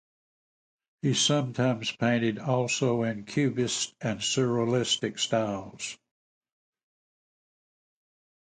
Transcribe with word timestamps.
He 1.03 1.13
sometimes 1.13 1.91
painted 1.91 2.39
also 2.39 3.03
in 3.03 3.23
cubist 3.25 3.93
and 4.01 4.19
surrealist 4.19 5.19
styles. 5.19 5.95